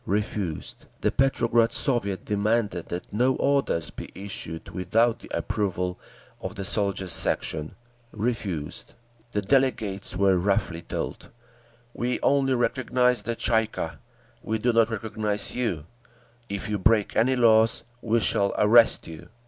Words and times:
Refused. 0.07 0.87
The 1.01 1.11
Petrograd 1.11 1.71
Soviet 1.71 2.25
demanded 2.25 2.89
that 2.89 3.13
no 3.13 3.35
orders 3.35 3.91
be 3.91 4.09
issued 4.15 4.69
without 4.71 5.19
the 5.19 5.29
approval 5.31 5.99
of 6.41 6.55
the 6.55 6.65
Soldiers' 6.65 7.13
Section. 7.13 7.75
Refused. 8.11 8.95
The 9.33 9.43
delegates 9.43 10.15
were 10.15 10.39
roughly 10.39 10.81
told, 10.81 11.29
"We 11.93 12.19
only 12.21 12.55
recognise 12.55 13.21
the 13.21 13.35
Tsay 13.35 13.65
ee 13.65 13.67
kah. 13.67 13.97
We 14.41 14.57
do 14.57 14.73
not 14.73 14.89
recognise 14.89 15.53
you; 15.53 15.85
if 16.49 16.67
you 16.67 16.79
break 16.79 17.15
any 17.15 17.35
laws, 17.35 17.83
we 18.01 18.21
shall 18.21 18.55
arrest 18.57 19.05
you." 19.05 19.29